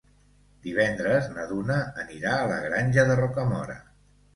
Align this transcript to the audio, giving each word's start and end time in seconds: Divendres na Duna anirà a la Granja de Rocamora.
Divendres 0.67 1.29
na 1.37 1.47
Duna 1.53 1.77
anirà 2.07 2.35
a 2.41 2.51
la 2.55 2.59
Granja 2.67 3.09
de 3.13 3.23
Rocamora. 3.25 3.83